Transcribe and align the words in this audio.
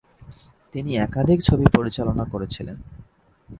তিনি 0.75 0.91
একাধিক 0.97 1.39
ছবি 1.43 1.65
পরিচালনা 1.75 2.25
করেছিলেন। 2.25 2.77